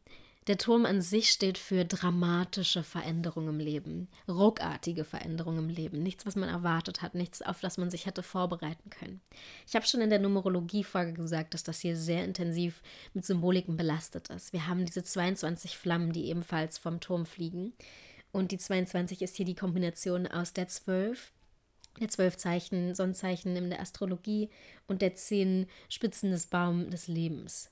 Der 0.48 0.58
Turm 0.58 0.86
an 0.86 1.02
sich 1.02 1.30
steht 1.30 1.58
für 1.58 1.86
dramatische 1.86 2.84
Veränderungen 2.84 3.50
im 3.50 3.60
Leben, 3.60 4.10
ruckartige 4.28 5.06
Veränderungen 5.06 5.60
im 5.60 5.70
Leben, 5.70 6.04
nichts, 6.04 6.26
was 6.26 6.36
man 6.36 6.50
erwartet 6.50 7.02
hat, 7.02 7.16
nichts, 7.16 7.42
auf 7.42 7.62
das 7.62 7.78
man 7.78 7.90
sich 7.90 8.08
hätte 8.08 8.24
vorbereiten 8.24 8.90
können. 8.90 9.22
Ich 9.66 9.76
habe 9.76 9.86
schon 9.86 10.02
in 10.02 10.10
der 10.10 10.20
Numerologie-Folge 10.20 11.14
gesagt, 11.14 11.54
dass 11.54 11.64
das 11.64 11.80
hier 11.80 11.96
sehr 11.96 12.26
intensiv 12.26 12.82
mit 13.14 13.24
Symboliken 13.24 13.78
belastet 13.78 14.30
ist. 14.32 14.52
Wir 14.52 14.68
haben 14.68 14.86
diese 14.86 15.04
22 15.04 15.78
Flammen, 15.78 16.12
die 16.12 16.26
ebenfalls 16.26 16.78
vom 16.78 17.00
Turm 17.00 17.26
fliegen. 17.26 17.72
Und 18.34 18.52
die 18.52 18.58
22 18.58 19.22
ist 19.22 19.38
hier 19.38 19.46
die 19.46 19.56
Kombination 19.56 20.26
aus 20.28 20.54
der 20.54 20.68
12, 20.68 21.32
der 22.02 22.10
12 22.10 22.36
Zeichen, 22.36 22.96
Sonnenzeichen 22.96 23.56
in 23.56 23.70
der 23.70 23.80
Astrologie 23.80 24.50
und 24.88 25.04
der 25.04 25.14
10 25.14 25.68
Spitzen 25.88 26.32
des 26.32 26.48
Baums 26.48 26.90
des 26.90 27.08
Lebens. 27.08 27.70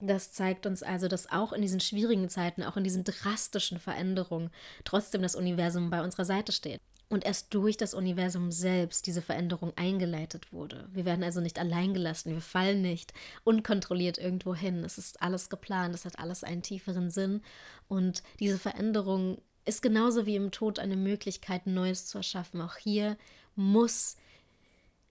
Das 0.00 0.32
zeigt 0.32 0.64
uns 0.64 0.82
also, 0.82 1.06
dass 1.06 1.30
auch 1.30 1.52
in 1.52 1.60
diesen 1.60 1.80
schwierigen 1.80 2.30
Zeiten, 2.30 2.62
auch 2.62 2.78
in 2.78 2.84
diesen 2.84 3.04
drastischen 3.04 3.78
Veränderungen, 3.78 4.50
trotzdem 4.84 5.20
das 5.20 5.34
Universum 5.34 5.90
bei 5.90 6.02
unserer 6.02 6.24
Seite 6.24 6.52
steht. 6.52 6.80
Und 7.10 7.26
erst 7.26 7.52
durch 7.52 7.76
das 7.76 7.94
Universum 7.94 8.52
selbst 8.52 9.06
diese 9.06 9.22
Veränderung 9.22 9.72
eingeleitet 9.76 10.52
wurde. 10.52 10.88
Wir 10.92 11.04
werden 11.04 11.24
also 11.24 11.40
nicht 11.40 11.58
allein 11.58 11.94
gelassen, 11.94 12.32
wir 12.32 12.40
fallen 12.40 12.80
nicht 12.80 13.12
unkontrolliert 13.44 14.18
irgendwo 14.18 14.54
hin. 14.54 14.84
Es 14.84 14.98
ist 14.98 15.20
alles 15.20 15.50
geplant, 15.50 15.94
es 15.94 16.04
hat 16.04 16.18
alles 16.18 16.44
einen 16.44 16.62
tieferen 16.62 17.10
Sinn. 17.10 17.42
Und 17.88 18.22
diese 18.40 18.58
Veränderung 18.58 19.38
ist 19.68 19.82
genauso 19.82 20.26
wie 20.26 20.36
im 20.36 20.50
Tod 20.50 20.78
eine 20.78 20.96
Möglichkeit, 20.96 21.66
Neues 21.66 22.06
zu 22.06 22.18
erschaffen. 22.18 22.60
Auch 22.60 22.76
hier 22.76 23.16
muss, 23.54 24.16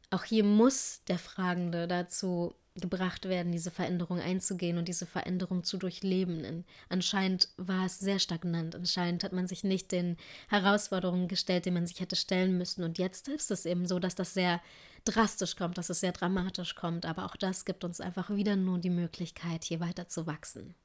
auch 0.09 0.23
hier 0.23 0.43
muss 0.43 1.01
der 1.07 1.19
Fragende 1.19 1.87
dazu 1.87 2.55
gebracht 2.75 3.27
werden, 3.27 3.51
diese 3.51 3.71
Veränderung 3.71 4.19
einzugehen 4.19 4.77
und 4.77 4.87
diese 4.87 5.05
Veränderung 5.05 5.63
zu 5.63 5.77
durchleben. 5.77 6.65
Anscheinend 6.89 7.49
war 7.57 7.85
es 7.85 7.99
sehr 7.99 8.19
stagnant. 8.19 8.75
Anscheinend 8.75 9.23
hat 9.23 9.33
man 9.33 9.47
sich 9.47 9.63
nicht 9.63 9.91
den 9.91 10.17
Herausforderungen 10.49 11.27
gestellt, 11.27 11.65
die 11.65 11.71
man 11.71 11.87
sich 11.87 11.99
hätte 11.99 12.15
stellen 12.15 12.57
müssen. 12.57 12.83
Und 12.83 12.97
jetzt 12.97 13.27
ist 13.27 13.51
es 13.51 13.65
eben 13.65 13.87
so, 13.87 13.99
dass 13.99 14.15
das 14.15 14.33
sehr 14.33 14.61
drastisch 15.05 15.55
kommt, 15.55 15.77
dass 15.77 15.89
es 15.89 15.99
sehr 15.99 16.11
dramatisch 16.11 16.75
kommt. 16.75 17.05
Aber 17.05 17.25
auch 17.25 17.35
das 17.35 17.65
gibt 17.65 17.83
uns 17.83 18.01
einfach 18.01 18.29
wieder 18.29 18.55
nur 18.55 18.79
die 18.79 18.89
Möglichkeit, 18.89 19.63
hier 19.63 19.79
weiter 19.79 20.07
zu 20.07 20.27
wachsen. 20.27 20.75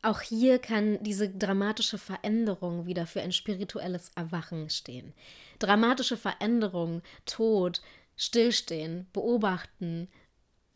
Auch 0.00 0.20
hier 0.20 0.58
kann 0.58 1.02
diese 1.02 1.28
dramatische 1.28 1.98
Veränderung 1.98 2.86
wieder 2.86 3.06
für 3.06 3.20
ein 3.20 3.32
spirituelles 3.32 4.12
Erwachen 4.14 4.70
stehen. 4.70 5.12
Dramatische 5.58 6.16
Veränderung, 6.16 7.02
Tod, 7.26 7.82
Stillstehen, 8.16 9.06
Beobachten, 9.12 10.08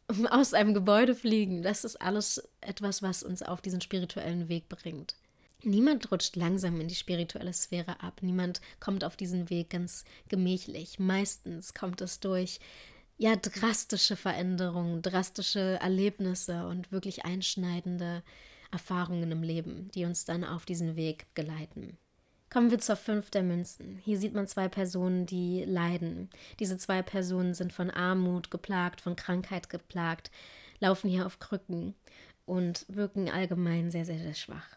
aus 0.31 0.55
einem 0.55 0.75
Gebäude 0.75 1.15
fliegen, 1.15 1.63
das 1.63 1.85
ist 1.85 1.97
alles 2.01 2.49
etwas, 2.61 3.03
was 3.03 3.23
uns 3.23 3.43
auf 3.43 3.61
diesen 3.61 3.81
spirituellen 3.81 4.49
Weg 4.49 4.69
bringt. 4.69 5.17
Niemand 5.65 6.11
rutscht 6.11 6.35
langsam 6.35 6.81
in 6.81 6.89
die 6.89 6.97
spirituelle 6.97 7.53
Sphäre 7.53 8.03
ab. 8.03 8.19
Niemand 8.21 8.61
kommt 8.81 9.05
auf 9.05 9.17
diesen 9.17 9.49
Weg 9.49 9.71
ganz 9.71 10.05
gemächlich. 10.29 10.99
Meistens 10.99 11.73
kommt 11.73 12.01
es 12.01 12.19
durch 12.19 12.59
ja 13.17 13.37
drastische 13.37 14.17
Veränderungen, 14.17 15.03
drastische 15.03 15.79
Erlebnisse 15.81 16.67
und 16.67 16.91
wirklich 16.91 17.25
einschneidende 17.25 18.25
Erfahrungen 18.73 19.31
im 19.31 19.43
Leben, 19.43 19.91
die 19.95 20.05
uns 20.05 20.25
dann 20.25 20.45
auf 20.45 20.65
diesen 20.65 20.97
Weg 20.97 21.27
geleiten. 21.35 21.97
Kommen 22.51 22.71
wir 22.71 22.81
zur 22.81 22.97
fünf 22.97 23.31
der 23.31 23.43
Münzen. 23.43 23.99
Hier 24.05 24.19
sieht 24.19 24.35
man 24.35 24.47
zwei 24.47 24.69
Personen, 24.69 25.25
die 25.25 25.65
leiden. 25.65 26.29
Diese 26.59 26.77
zwei 26.77 27.01
Personen 27.01 27.55
sind 27.55 27.73
von 27.73 27.91
Armut 27.91 28.51
geplagt, 28.51 29.01
von 29.01 29.17
Krankheit 29.17 29.71
geplagt, 29.71 30.31
laufen 30.79 31.09
hier 31.09 31.25
auf 31.25 31.39
Krücken 31.39 31.95
und 32.45 32.85
wirken 32.89 33.31
allgemein 33.31 33.91
sehr, 33.91 34.05
sehr, 34.05 34.19
sehr 34.19 34.35
schwach. 34.35 34.77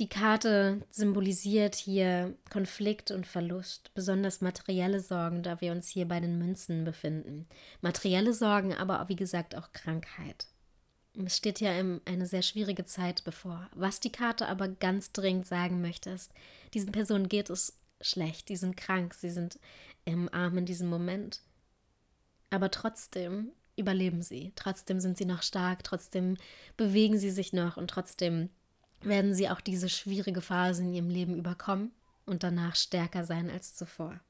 Die 0.00 0.08
Karte 0.08 0.80
symbolisiert 0.90 1.74
hier 1.74 2.34
Konflikt 2.48 3.10
und 3.10 3.26
Verlust, 3.26 3.92
besonders 3.94 4.40
materielle 4.40 5.00
Sorgen, 5.00 5.42
da 5.42 5.60
wir 5.60 5.72
uns 5.72 5.88
hier 5.88 6.08
bei 6.08 6.20
den 6.20 6.38
Münzen 6.38 6.84
befinden. 6.84 7.46
Materielle 7.82 8.32
Sorgen, 8.32 8.74
aber 8.74 9.08
wie 9.08 9.16
gesagt 9.16 9.54
auch 9.54 9.72
Krankheit. 9.72 10.46
Es 11.16 11.36
steht 11.36 11.60
ja 11.60 11.72
eine 11.72 12.26
sehr 12.26 12.42
schwierige 12.42 12.84
Zeit 12.84 13.24
bevor. 13.24 13.68
Was 13.74 14.00
die 14.00 14.12
Karte 14.12 14.46
aber 14.46 14.68
ganz 14.68 15.12
dringend 15.12 15.46
sagen 15.46 15.80
möchte, 15.80 16.10
ist, 16.10 16.32
diesen 16.72 16.92
Personen 16.92 17.28
geht 17.28 17.50
es 17.50 17.78
schlecht, 18.00 18.48
die 18.48 18.56
sind 18.56 18.76
krank, 18.76 19.14
sie 19.14 19.30
sind 19.30 19.58
im 20.04 20.32
Arm 20.32 20.58
in 20.58 20.66
diesem 20.66 20.88
Moment. 20.88 21.42
Aber 22.50 22.70
trotzdem 22.70 23.52
überleben 23.76 24.22
sie, 24.22 24.52
trotzdem 24.56 25.00
sind 25.00 25.18
sie 25.18 25.24
noch 25.24 25.42
stark, 25.42 25.84
trotzdem 25.84 26.36
bewegen 26.76 27.18
sie 27.18 27.30
sich 27.30 27.52
noch 27.52 27.76
und 27.76 27.88
trotzdem 27.88 28.50
werden 29.02 29.34
sie 29.34 29.48
auch 29.48 29.60
diese 29.60 29.88
schwierige 29.88 30.42
Phase 30.42 30.82
in 30.82 30.92
ihrem 30.92 31.08
Leben 31.08 31.36
überkommen 31.36 31.92
und 32.26 32.42
danach 32.42 32.76
stärker 32.76 33.24
sein 33.24 33.50
als 33.50 33.74
zuvor. 33.74 34.20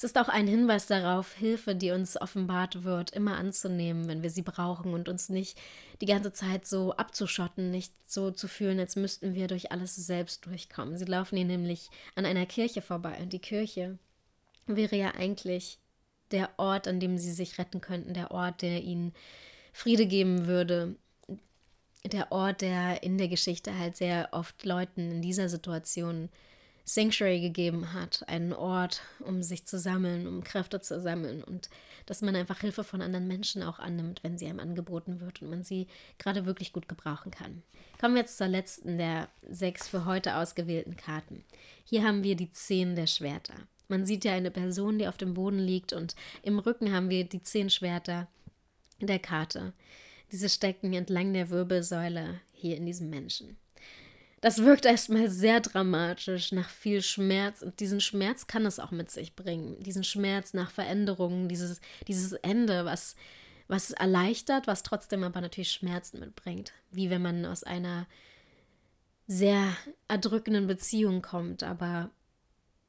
Es 0.00 0.04
ist 0.04 0.16
auch 0.16 0.30
ein 0.30 0.46
Hinweis 0.46 0.86
darauf, 0.86 1.34
Hilfe, 1.34 1.74
die 1.74 1.90
uns 1.90 2.18
offenbart 2.18 2.84
wird, 2.84 3.10
immer 3.10 3.36
anzunehmen, 3.36 4.08
wenn 4.08 4.22
wir 4.22 4.30
sie 4.30 4.40
brauchen 4.40 4.94
und 4.94 5.10
uns 5.10 5.28
nicht 5.28 5.58
die 6.00 6.06
ganze 6.06 6.32
Zeit 6.32 6.66
so 6.66 6.94
abzuschotten, 6.94 7.70
nicht 7.70 7.92
so 8.06 8.30
zu 8.30 8.48
fühlen, 8.48 8.80
als 8.80 8.96
müssten 8.96 9.34
wir 9.34 9.46
durch 9.46 9.72
alles 9.72 9.94
selbst 9.96 10.46
durchkommen. 10.46 10.96
Sie 10.96 11.04
laufen 11.04 11.36
hier 11.36 11.44
nämlich 11.44 11.90
an 12.14 12.24
einer 12.24 12.46
Kirche 12.46 12.80
vorbei 12.80 13.18
und 13.20 13.34
die 13.34 13.40
Kirche 13.40 13.98
wäre 14.66 14.96
ja 14.96 15.10
eigentlich 15.10 15.78
der 16.30 16.48
Ort, 16.56 16.88
an 16.88 16.98
dem 16.98 17.18
sie 17.18 17.32
sich 17.32 17.58
retten 17.58 17.82
könnten, 17.82 18.14
der 18.14 18.30
Ort, 18.30 18.62
der 18.62 18.82
ihnen 18.82 19.12
Friede 19.74 20.06
geben 20.06 20.46
würde, 20.46 20.96
der 22.06 22.32
Ort, 22.32 22.62
der 22.62 23.02
in 23.02 23.18
der 23.18 23.28
Geschichte 23.28 23.78
halt 23.78 23.98
sehr 23.98 24.30
oft 24.32 24.64
Leuten 24.64 25.10
in 25.10 25.20
dieser 25.20 25.50
Situation 25.50 26.30
Sanctuary 26.92 27.40
gegeben 27.40 27.92
hat, 27.92 28.28
einen 28.28 28.52
Ort, 28.52 29.02
um 29.20 29.44
sich 29.44 29.64
zu 29.64 29.78
sammeln, 29.78 30.26
um 30.26 30.42
Kräfte 30.42 30.80
zu 30.80 31.00
sammeln 31.00 31.44
und 31.44 31.70
dass 32.06 32.20
man 32.20 32.34
einfach 32.34 32.62
Hilfe 32.62 32.82
von 32.82 33.00
anderen 33.00 33.28
Menschen 33.28 33.62
auch 33.62 33.78
annimmt, 33.78 34.24
wenn 34.24 34.36
sie 34.36 34.46
einem 34.46 34.58
angeboten 34.58 35.20
wird 35.20 35.40
und 35.40 35.50
man 35.50 35.62
sie 35.62 35.86
gerade 36.18 36.46
wirklich 36.46 36.72
gut 36.72 36.88
gebrauchen 36.88 37.30
kann. 37.30 37.62
Kommen 38.00 38.14
wir 38.14 38.22
jetzt 38.22 38.38
zur 38.38 38.48
letzten 38.48 38.98
der 38.98 39.28
sechs 39.48 39.86
für 39.86 40.04
heute 40.04 40.34
ausgewählten 40.34 40.96
Karten. 40.96 41.44
Hier 41.84 42.02
haben 42.02 42.24
wir 42.24 42.34
die 42.34 42.50
Zehn 42.50 42.96
der 42.96 43.06
Schwerter. 43.06 43.54
Man 43.86 44.04
sieht 44.04 44.24
ja 44.24 44.32
eine 44.32 44.50
Person, 44.50 44.98
die 44.98 45.06
auf 45.06 45.16
dem 45.16 45.34
Boden 45.34 45.60
liegt 45.60 45.92
und 45.92 46.16
im 46.42 46.58
Rücken 46.58 46.92
haben 46.92 47.08
wir 47.08 47.22
die 47.22 47.42
zehn 47.42 47.70
Schwerter 47.70 48.26
der 49.00 49.20
Karte. 49.20 49.74
Diese 50.32 50.48
stecken 50.48 50.92
entlang 50.92 51.32
der 51.34 51.50
Wirbelsäule 51.50 52.40
hier 52.52 52.76
in 52.76 52.86
diesem 52.86 53.10
Menschen. 53.10 53.56
Das 54.40 54.64
wirkt 54.64 54.86
erstmal 54.86 55.28
sehr 55.28 55.60
dramatisch, 55.60 56.52
nach 56.52 56.70
viel 56.70 57.02
Schmerz. 57.02 57.62
Und 57.62 57.80
diesen 57.80 58.00
Schmerz 58.00 58.46
kann 58.46 58.64
es 58.64 58.78
auch 58.78 58.90
mit 58.90 59.10
sich 59.10 59.36
bringen. 59.36 59.82
Diesen 59.82 60.04
Schmerz 60.04 60.54
nach 60.54 60.70
Veränderungen, 60.70 61.48
dieses, 61.48 61.80
dieses 62.08 62.32
Ende, 62.32 62.84
was, 62.86 63.16
was 63.68 63.90
erleichtert, 63.90 64.66
was 64.66 64.82
trotzdem 64.82 65.24
aber 65.24 65.40
natürlich 65.42 65.72
Schmerzen 65.72 66.20
mitbringt. 66.20 66.72
Wie 66.90 67.10
wenn 67.10 67.22
man 67.22 67.44
aus 67.44 67.64
einer 67.64 68.06
sehr 69.26 69.76
erdrückenden 70.08 70.66
Beziehung 70.66 71.22
kommt, 71.22 71.62
aber 71.62 72.10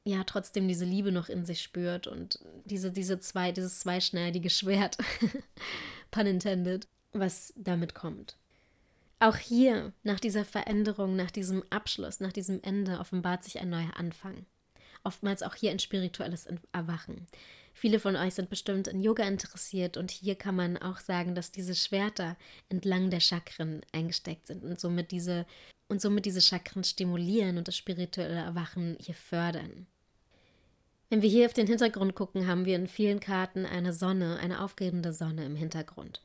ja 0.04 0.24
trotzdem 0.24 0.66
diese 0.66 0.84
Liebe 0.84 1.12
noch 1.12 1.28
in 1.28 1.44
sich 1.44 1.62
spürt 1.62 2.06
und 2.06 2.40
diese, 2.64 2.90
diese 2.90 3.20
zwei, 3.20 3.52
dieses 3.52 3.80
zweischneidige 3.80 4.50
Schwert, 4.50 4.98
pun 6.10 6.26
intended, 6.26 6.88
was 7.12 7.52
damit 7.56 7.94
kommt. 7.94 8.36
Auch 9.22 9.36
hier, 9.36 9.92
nach 10.02 10.18
dieser 10.18 10.44
Veränderung, 10.44 11.14
nach 11.14 11.30
diesem 11.30 11.62
Abschluss, 11.70 12.18
nach 12.18 12.32
diesem 12.32 12.60
Ende, 12.64 12.98
offenbart 12.98 13.44
sich 13.44 13.60
ein 13.60 13.70
neuer 13.70 13.96
Anfang. 13.96 14.46
Oftmals 15.04 15.44
auch 15.44 15.54
hier 15.54 15.70
ein 15.70 15.78
spirituelles 15.78 16.48
Erwachen. 16.72 17.28
Viele 17.72 18.00
von 18.00 18.16
euch 18.16 18.34
sind 18.34 18.50
bestimmt 18.50 18.88
in 18.88 19.00
Yoga 19.00 19.22
interessiert 19.22 19.96
und 19.96 20.10
hier 20.10 20.34
kann 20.34 20.56
man 20.56 20.76
auch 20.76 20.98
sagen, 20.98 21.36
dass 21.36 21.52
diese 21.52 21.76
Schwerter 21.76 22.36
entlang 22.68 23.10
der 23.10 23.20
Chakren 23.20 23.82
eingesteckt 23.92 24.48
sind 24.48 24.64
und 24.64 24.80
somit 24.80 25.12
diese 25.12 25.46
und 25.86 26.00
somit 26.00 26.26
diese 26.26 26.40
Chakren 26.40 26.82
stimulieren 26.82 27.58
und 27.58 27.68
das 27.68 27.76
spirituelle 27.76 28.40
Erwachen 28.40 28.96
hier 28.98 29.14
fördern. 29.14 29.86
Wenn 31.10 31.22
wir 31.22 31.30
hier 31.30 31.46
auf 31.46 31.52
den 31.52 31.68
Hintergrund 31.68 32.16
gucken, 32.16 32.48
haben 32.48 32.64
wir 32.64 32.74
in 32.74 32.88
vielen 32.88 33.20
Karten 33.20 33.66
eine 33.66 33.92
Sonne, 33.92 34.40
eine 34.40 34.64
aufgehende 34.64 35.12
Sonne 35.12 35.44
im 35.44 35.54
Hintergrund, 35.54 36.22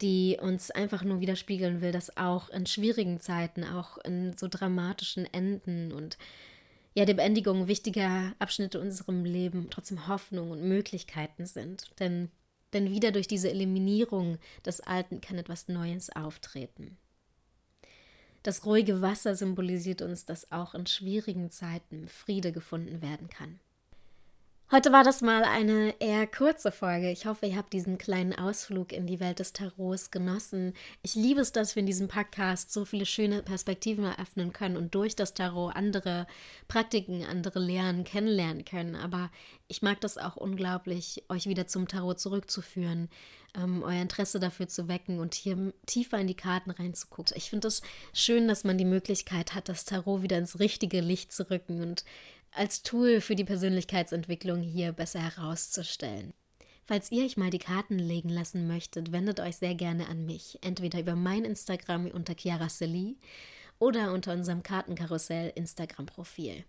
die 0.00 0.38
uns 0.40 0.70
einfach 0.70 1.04
nur 1.04 1.20
widerspiegeln 1.20 1.80
will, 1.80 1.92
dass 1.92 2.16
auch 2.16 2.48
in 2.50 2.66
schwierigen 2.66 3.20
Zeiten, 3.20 3.64
auch 3.64 3.98
in 3.98 4.36
so 4.36 4.48
dramatischen 4.48 5.32
Enden 5.32 5.92
und 5.92 6.16
ja, 6.94 7.04
die 7.04 7.14
Beendigung 7.14 7.68
wichtiger 7.68 8.34
Abschnitte 8.38 8.80
unserem 8.80 9.24
Leben 9.24 9.68
trotzdem 9.70 10.08
Hoffnung 10.08 10.50
und 10.50 10.62
Möglichkeiten 10.62 11.46
sind. 11.46 11.90
Denn, 12.00 12.30
denn 12.72 12.90
wieder 12.90 13.12
durch 13.12 13.28
diese 13.28 13.50
Eliminierung 13.50 14.38
des 14.64 14.80
Alten 14.80 15.20
kann 15.20 15.38
etwas 15.38 15.68
Neues 15.68 16.10
auftreten. 16.14 16.96
Das 18.42 18.64
ruhige 18.64 19.02
Wasser 19.02 19.36
symbolisiert 19.36 20.02
uns, 20.02 20.24
dass 20.24 20.50
auch 20.50 20.74
in 20.74 20.86
schwierigen 20.86 21.50
Zeiten 21.50 22.08
Friede 22.08 22.52
gefunden 22.52 23.02
werden 23.02 23.28
kann. 23.28 23.60
Heute 24.72 24.92
war 24.92 25.02
das 25.02 25.20
mal 25.20 25.42
eine 25.42 26.00
eher 26.00 26.28
kurze 26.28 26.70
Folge. 26.70 27.10
Ich 27.10 27.26
hoffe, 27.26 27.46
ihr 27.46 27.56
habt 27.56 27.72
diesen 27.72 27.98
kleinen 27.98 28.32
Ausflug 28.32 28.92
in 28.92 29.04
die 29.04 29.18
Welt 29.18 29.40
des 29.40 29.52
Tarots 29.52 30.12
genossen. 30.12 30.74
Ich 31.02 31.16
liebe 31.16 31.40
es, 31.40 31.50
dass 31.50 31.74
wir 31.74 31.80
in 31.80 31.88
diesem 31.88 32.06
Podcast 32.06 32.72
so 32.72 32.84
viele 32.84 33.04
schöne 33.04 33.42
Perspektiven 33.42 34.04
eröffnen 34.04 34.52
können 34.52 34.76
und 34.76 34.94
durch 34.94 35.16
das 35.16 35.34
Tarot 35.34 35.74
andere 35.74 36.28
Praktiken, 36.68 37.24
andere 37.24 37.58
Lehren 37.58 38.04
kennenlernen 38.04 38.64
können. 38.64 38.94
Aber 38.94 39.32
ich 39.66 39.82
mag 39.82 40.00
das 40.02 40.18
auch 40.18 40.36
unglaublich, 40.36 41.24
euch 41.28 41.46
wieder 41.46 41.66
zum 41.66 41.88
Tarot 41.88 42.20
zurückzuführen, 42.20 43.08
ähm, 43.56 43.82
euer 43.82 44.00
Interesse 44.00 44.38
dafür 44.38 44.68
zu 44.68 44.86
wecken 44.86 45.18
und 45.18 45.34
hier 45.34 45.72
tiefer 45.86 46.18
in 46.20 46.28
die 46.28 46.34
Karten 46.34 46.70
reinzugucken. 46.70 47.36
Ich 47.36 47.50
finde 47.50 47.66
es 47.66 47.82
schön, 48.12 48.46
dass 48.46 48.62
man 48.62 48.78
die 48.78 48.84
Möglichkeit 48.84 49.52
hat, 49.52 49.68
das 49.68 49.84
Tarot 49.84 50.22
wieder 50.22 50.38
ins 50.38 50.60
richtige 50.60 51.00
Licht 51.00 51.32
zu 51.32 51.50
rücken 51.50 51.82
und 51.82 52.04
als 52.52 52.82
Tool 52.82 53.20
für 53.20 53.36
die 53.36 53.44
Persönlichkeitsentwicklung 53.44 54.62
hier 54.62 54.92
besser 54.92 55.20
herauszustellen. 55.20 56.32
Falls 56.84 57.12
ihr 57.12 57.24
euch 57.24 57.36
mal 57.36 57.50
die 57.50 57.58
Karten 57.58 57.98
legen 57.98 58.30
lassen 58.30 58.66
möchtet, 58.66 59.12
wendet 59.12 59.38
euch 59.38 59.56
sehr 59.56 59.74
gerne 59.74 60.08
an 60.08 60.26
mich, 60.26 60.58
entweder 60.60 60.98
über 60.98 61.14
mein 61.14 61.44
Instagram 61.44 62.06
unter 62.06 62.34
Chiara 62.36 62.68
Celie 62.68 63.14
oder 63.78 64.12
unter 64.12 64.32
unserem 64.32 64.62
Kartenkarussell 64.62 65.52
Instagram-Profil. 65.54 66.64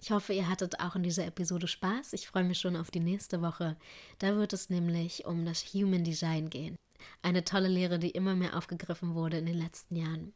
Ich 0.00 0.10
hoffe, 0.10 0.32
ihr 0.32 0.48
hattet 0.48 0.80
auch 0.80 0.96
in 0.96 1.04
dieser 1.04 1.26
Episode 1.26 1.68
Spaß. 1.68 2.12
Ich 2.14 2.26
freue 2.26 2.42
mich 2.42 2.58
schon 2.58 2.74
auf 2.74 2.90
die 2.90 2.98
nächste 2.98 3.40
Woche. 3.40 3.76
Da 4.18 4.34
wird 4.34 4.52
es 4.52 4.68
nämlich 4.68 5.26
um 5.26 5.44
das 5.44 5.62
Human 5.72 6.02
Design 6.02 6.50
gehen. 6.50 6.74
Eine 7.22 7.44
tolle 7.44 7.68
Lehre, 7.68 8.00
die 8.00 8.10
immer 8.10 8.34
mehr 8.34 8.56
aufgegriffen 8.56 9.14
wurde 9.14 9.38
in 9.38 9.46
den 9.46 9.58
letzten 9.58 9.94
Jahren. 9.94 10.32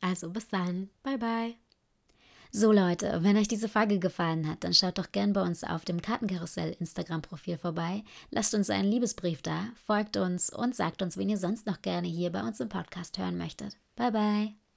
Also 0.00 0.30
bis 0.30 0.48
dann. 0.48 0.90
Bye 1.04 1.18
bye. 1.18 1.69
So 2.52 2.72
Leute, 2.72 3.20
wenn 3.22 3.36
euch 3.36 3.46
diese 3.46 3.68
Folge 3.68 4.00
gefallen 4.00 4.48
hat, 4.48 4.64
dann 4.64 4.74
schaut 4.74 4.98
doch 4.98 5.12
gern 5.12 5.32
bei 5.32 5.42
uns 5.42 5.62
auf 5.62 5.84
dem 5.84 6.02
Kartenkarussell 6.02 6.76
Instagram-Profil 6.80 7.58
vorbei, 7.58 8.02
lasst 8.30 8.54
uns 8.54 8.70
einen 8.70 8.90
Liebesbrief 8.90 9.40
da, 9.40 9.68
folgt 9.86 10.16
uns 10.16 10.50
und 10.50 10.74
sagt 10.74 11.00
uns, 11.00 11.16
wen 11.16 11.28
ihr 11.28 11.38
sonst 11.38 11.66
noch 11.66 11.80
gerne 11.80 12.08
hier 12.08 12.30
bei 12.30 12.42
uns 12.42 12.58
im 12.58 12.68
Podcast 12.68 13.18
hören 13.18 13.38
möchtet. 13.38 13.76
Bye 13.94 14.10
bye. 14.10 14.69